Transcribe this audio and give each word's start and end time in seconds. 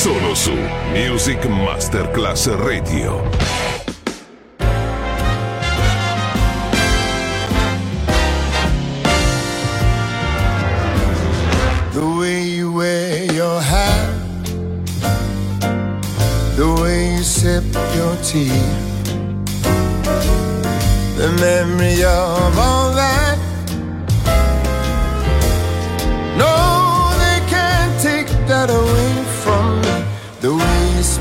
solo 0.00 0.34
su 0.34 0.54
Music 0.94 1.44
Masterclass 1.44 2.46
Radio. 2.56 3.22
sip 17.22 17.62
your 17.94 18.16
tea. 18.22 18.48
The 21.16 21.28
memory 21.38 22.02
of 22.02 22.58
all 22.58 22.89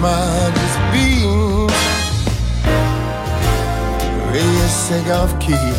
might 0.01 0.51
just 0.55 0.79
be 0.93 1.19
Rear 4.31 4.67
sig 4.67 5.11
av 5.11 5.39
key. 5.39 5.78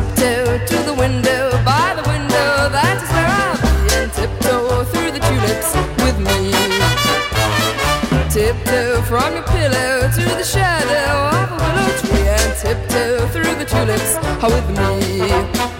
tiptoe 0.00 0.58
to 0.66 0.76
the 0.84 0.94
window, 0.94 1.50
by 1.64 1.94
the 1.94 2.08
window, 2.08 2.68
that 2.70 2.96
is 3.02 3.10
where 3.12 3.28
I'll 3.28 3.58
be, 3.60 3.94
and 3.96 4.12
tiptoe 4.12 4.84
through 4.84 5.12
the 5.12 5.20
tulips 5.20 5.74
with 6.04 6.18
me. 6.18 6.52
Tiptoe 8.30 9.02
from 9.02 9.34
your 9.34 9.42
pillow 9.44 10.08
to 10.16 10.24
the 10.36 10.44
shadow 10.44 11.36
of 11.36 11.52
a 11.52 11.58
willow 11.62 11.90
tree, 12.00 12.28
and 12.28 12.52
tiptoe 12.56 13.26
through 13.28 13.54
the 13.56 13.64
tulips 13.64 14.16
with 14.42 14.68
me. 14.78 15.79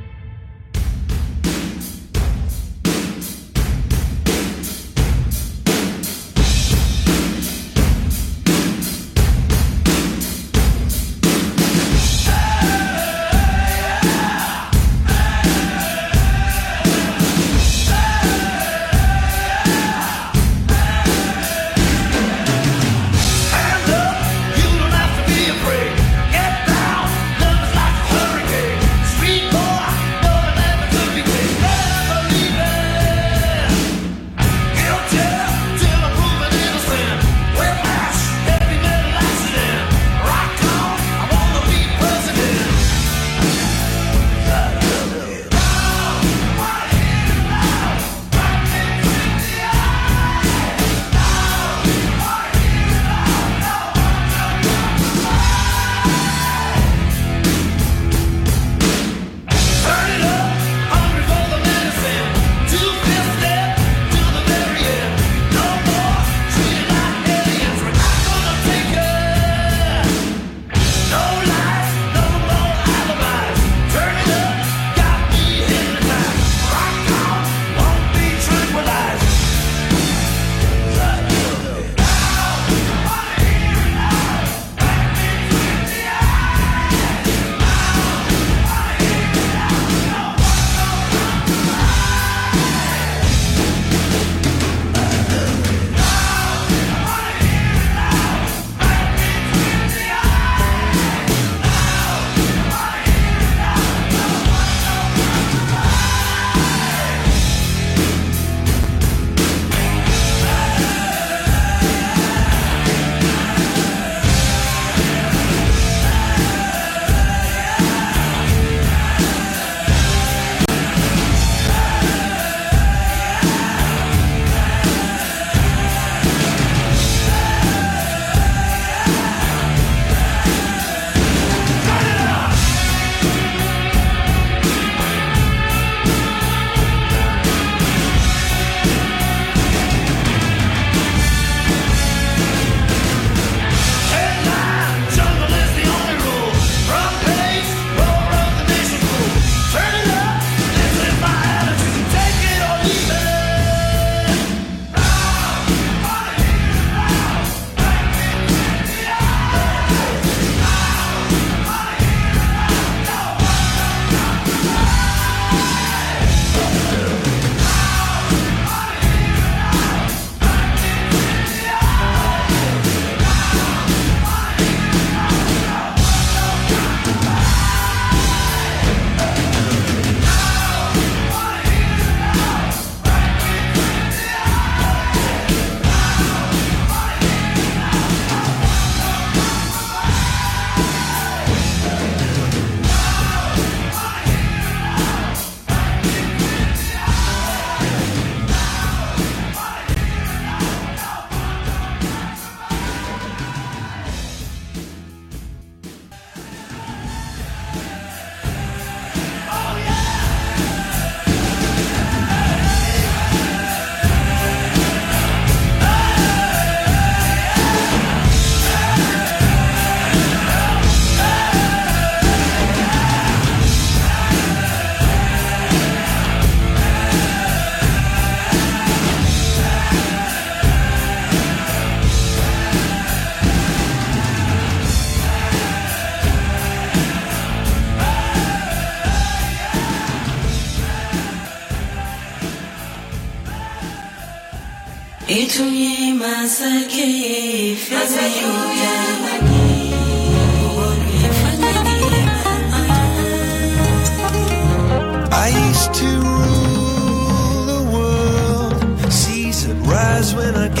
when 260.21 260.55
I 260.55 260.80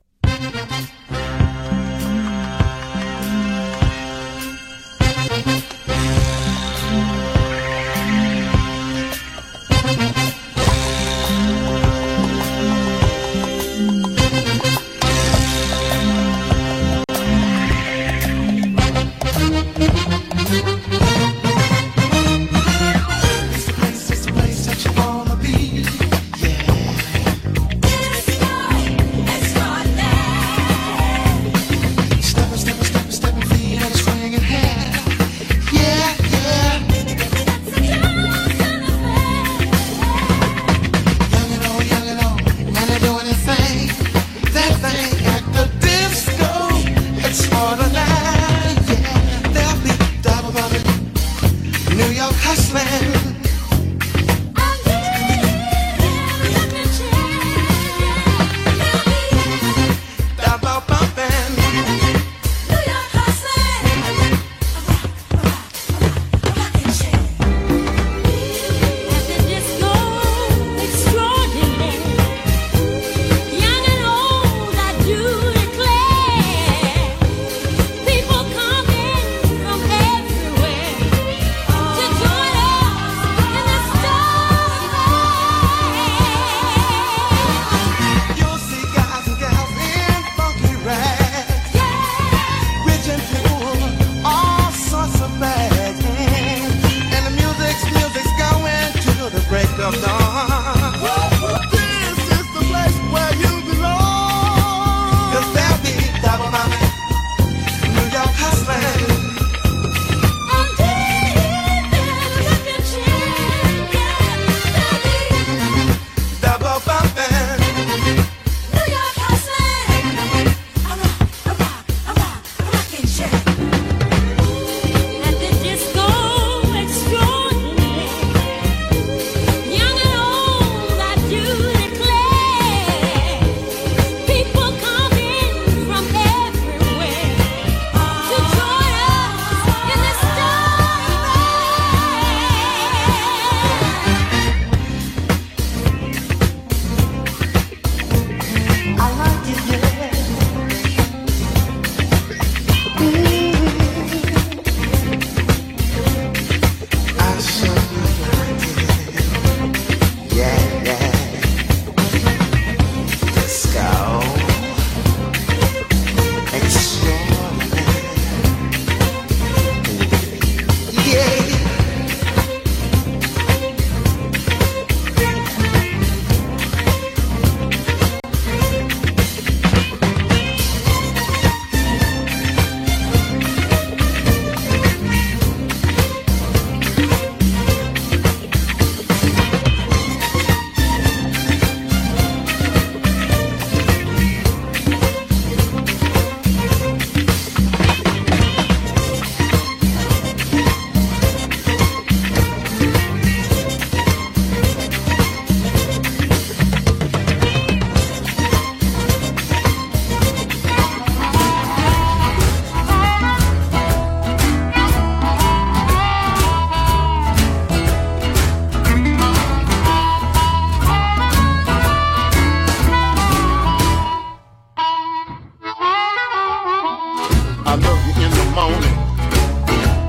I 227.71 227.75
love 227.75 228.05
you 228.05 228.11
in 228.25 228.31
the 228.31 228.43
morning, 228.51 228.95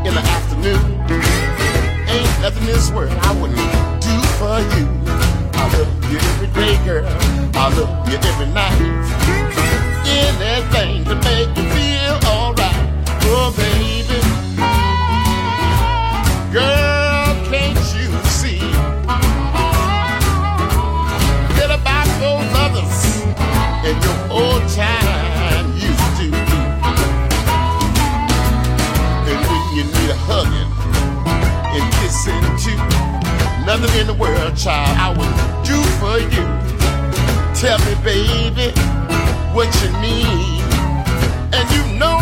in 0.05 0.15
the 0.17 0.21
afternoon. 0.21 0.83
Ain't 2.11 2.41
nothing 2.43 2.63
in 2.63 2.75
this 2.75 2.91
world 2.91 3.13
I 3.13 3.41
wouldn't 3.41 3.57
do 4.03 4.19
for 4.35 4.59
you. 4.75 4.91
I 5.55 5.71
love 5.71 6.11
you 6.11 6.19
every 6.19 6.49
day, 6.49 6.85
girl. 6.85 7.07
I 7.55 7.69
love 7.79 8.09
you 8.11 8.19
every 8.19 8.47
night. 8.47 8.83
Anything 10.09 11.05
to 11.05 11.15
make 11.23 11.57
you 11.57 11.63
feel 11.71 12.19
alright. 12.29 12.75
Oh, 13.31 13.55
baby. 13.57 13.72
Too, 32.25 32.77
nothing 33.67 34.01
in 34.01 34.07
the 34.07 34.15
world, 34.15 34.57
child, 34.57 34.97
I 34.97 35.11
would 35.11 35.35
do 35.67 35.79
for 35.99 36.19
you. 36.23 36.47
Tell 37.59 37.79
me, 37.83 37.95
baby, 38.05 38.71
what 39.53 39.67
you 39.83 39.91
need, 39.99 40.63
and 41.53 41.67
you 41.75 41.99
know 41.99 42.22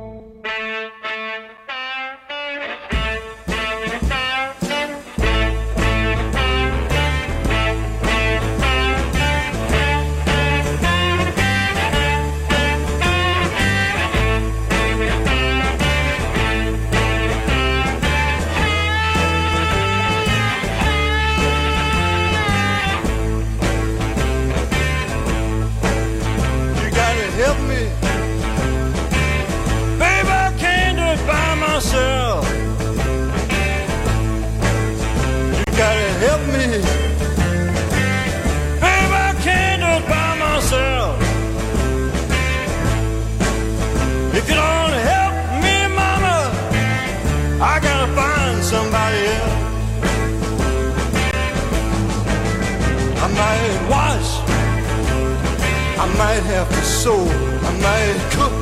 half 56.51 56.69
a 56.69 56.83
soul. 56.83 57.29
I 57.69 57.71
might 57.85 58.19
cook, 58.35 58.55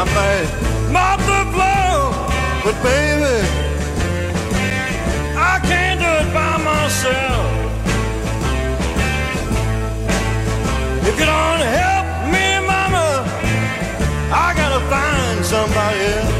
I 0.00 0.04
might 0.18 0.48
mop 0.94 1.18
the 1.32 1.42
floor, 1.52 1.94
but 2.64 2.76
baby, 2.86 3.36
I 5.52 5.54
can't 5.68 5.98
do 6.04 6.10
it 6.22 6.28
by 6.38 6.54
myself. 6.70 7.44
If 11.08 11.14
you 11.20 11.26
don't 11.34 11.62
help 11.80 12.06
me, 12.34 12.46
mama, 12.70 13.08
I 14.44 14.46
gotta 14.60 14.80
find 14.92 15.44
somebody 15.44 16.00
else. 16.00 16.33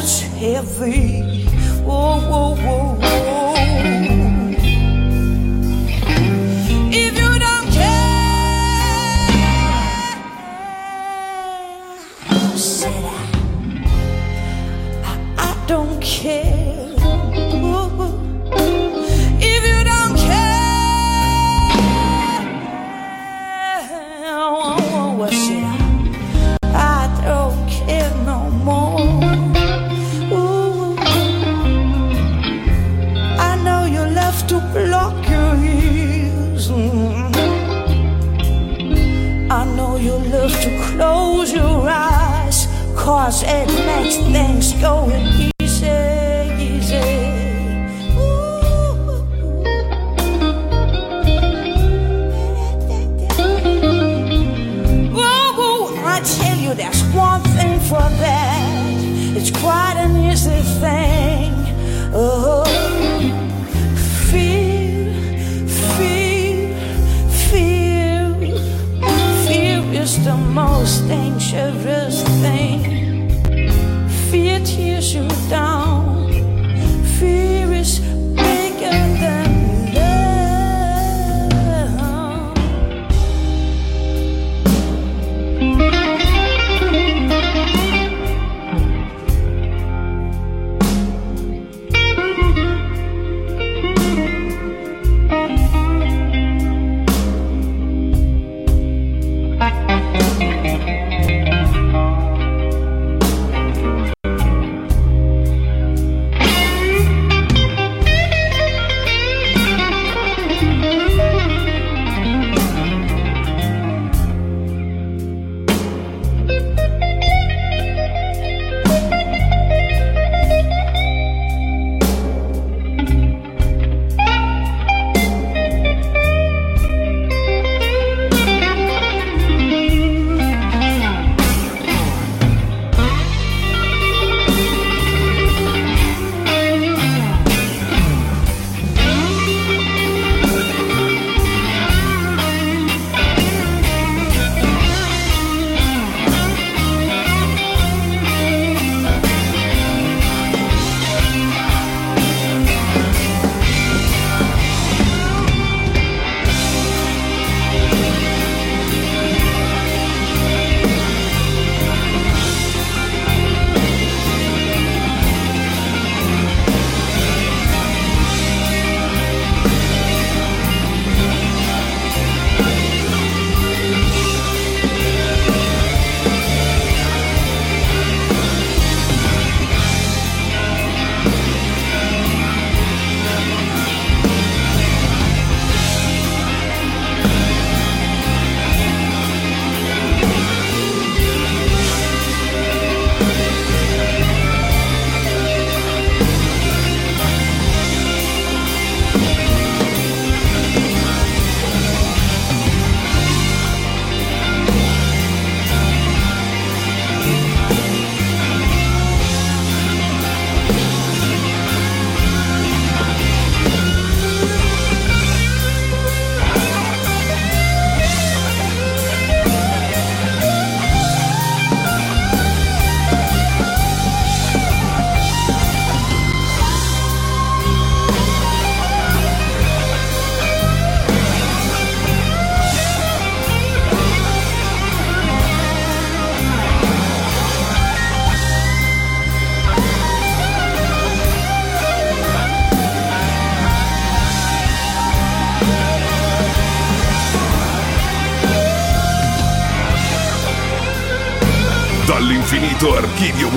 such 0.00 0.28
heavy. 0.38 1.44
Whoa, 1.82 2.20
whoa, 2.20 2.54
whoa. 2.54 3.07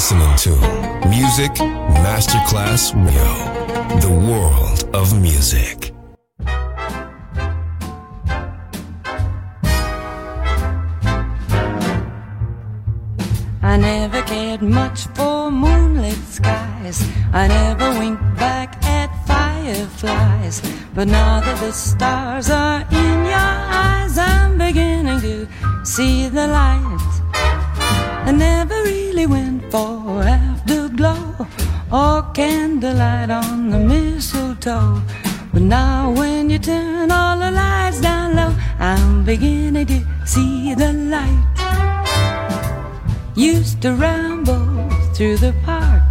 Listening 0.00 0.34
to 0.36 0.50
Music 1.10 1.52
Masterclass 2.04 2.94
Radio, 3.04 3.30
the 4.00 4.10
world 4.30 4.88
of 4.96 5.06
music. 5.20 5.92
I 13.62 13.76
never 13.76 14.22
cared 14.22 14.62
much 14.62 15.06
for 15.08 15.50
moonlit 15.50 16.16
skies. 16.36 17.06
I 17.34 17.48
never 17.48 17.90
winked 17.98 18.22
back 18.36 18.82
at 18.86 19.10
fireflies. 19.26 20.62
But 20.94 21.08
now 21.08 21.40
that 21.40 21.60
the 21.60 21.72
stars 21.72 22.48
are 22.48 22.86
in 22.90 23.24
your 23.34 23.52
eyes, 23.84 24.16
I'm 24.16 24.56
beginning 24.56 25.20
to 25.20 25.46
see 25.84 26.30
the 26.30 26.46
light. 26.46 26.79
Used 43.60 43.82
to 43.82 43.92
ramble 43.92 44.88
through 45.12 45.36
the 45.36 45.54
park, 45.66 46.08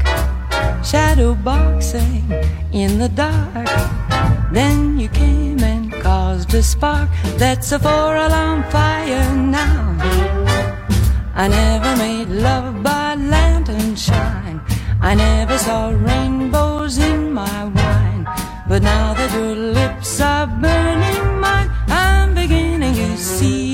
shadow 0.86 1.34
boxing 1.34 2.24
in 2.72 3.00
the 3.00 3.10
dark. 3.10 3.66
Then 4.54 5.00
you 5.00 5.10
came 5.10 5.60
and 5.64 5.92
caused 5.92 6.54
a 6.54 6.62
spark 6.62 7.10
that's 7.40 7.72
a 7.72 7.80
four 7.80 8.16
alarm 8.16 8.62
fire 8.70 9.36
now. 9.36 9.98
I 11.34 11.48
never 11.48 11.92
made 11.98 12.30
love 12.30 12.84
by 12.84 13.16
lantern 13.16 13.96
shine. 13.96 14.62
I 15.02 15.16
never 15.16 15.58
saw 15.58 15.90
rainbows 15.90 17.00
in 17.00 17.34
my 17.34 17.66
wine. 17.66 18.28
But 18.68 18.84
now 18.84 19.16
that 19.16 19.34
your 19.34 19.56
lips 19.56 20.22
are 20.22 20.46
burning 20.46 21.40
mine, 21.40 21.72
I'm 21.88 22.36
beginning 22.36 22.94
to 22.94 23.18
see 23.18 23.69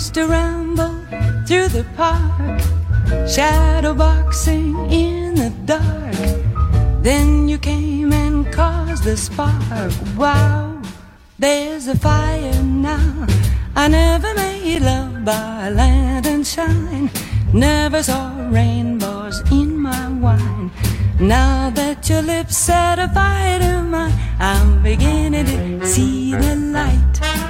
Used 0.00 0.14
to 0.14 0.26
ramble 0.28 0.96
through 1.46 1.68
the 1.68 1.84
park, 1.94 2.58
shadow 3.28 3.92
boxing 3.92 4.74
in 4.90 5.34
the 5.34 5.50
dark. 5.66 7.02
Then 7.02 7.50
you 7.50 7.58
came 7.58 8.10
and 8.10 8.50
caused 8.50 9.04
the 9.04 9.14
spark. 9.18 9.92
Wow, 10.16 10.80
there's 11.38 11.86
a 11.86 11.98
fire 11.98 12.62
now. 12.62 13.26
I 13.76 13.88
never 13.88 14.32
made 14.32 14.80
love 14.80 15.22
by 15.22 15.68
land 15.68 16.24
and 16.26 16.46
shine. 16.46 17.10
Never 17.52 18.02
saw 18.02 18.48
rainbows 18.48 19.42
in 19.52 19.76
my 19.76 20.08
wine. 20.08 20.70
Now 21.20 21.68
that 21.74 22.08
your 22.08 22.22
lips 22.22 22.56
set 22.56 22.98
a 22.98 23.08
fire 23.08 23.58
to 23.58 23.82
mine, 23.82 24.14
I'm 24.38 24.82
beginning 24.82 25.44
to 25.44 25.86
see 25.86 26.34
the 26.34 26.56
light. 26.56 27.49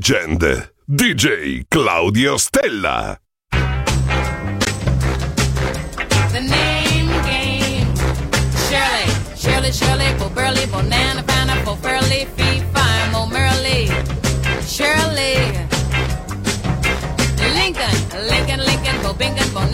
Legend, 0.00 0.70
DJ 0.88 1.66
Claudio 1.68 2.38
Stella. 2.38 3.20
The 6.32 6.40
name 6.40 7.10
game, 7.28 7.94
Shirley, 8.64 9.12
Shirley, 9.36 9.72
Shirley, 9.72 10.14
Bo 10.18 10.30
Burley, 10.30 10.64
Bo 10.72 10.80
Nana, 10.80 11.22
Fana, 11.22 11.62
Bo 11.66 11.74
Furley, 11.74 12.24
Fee, 12.34 12.62
Fine, 12.72 13.12
Mo 13.12 13.26
Merley, 13.26 13.88
Shirley, 14.64 15.52
Lincoln, 17.52 17.92
Lincoln, 18.26 18.60
Lincoln, 18.64 19.02
Bo 19.02 19.12
Bingham, 19.12 19.52
Bo 19.52 19.66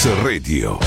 Legend, 0.00 0.08
solo 0.08 0.16
su 0.16 0.16
Music 0.16 0.16
Masterclass 0.16 0.16
Radio. 0.22 0.79